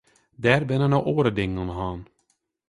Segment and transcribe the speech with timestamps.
[0.43, 1.99] Der binne no oare dingen oan de hân.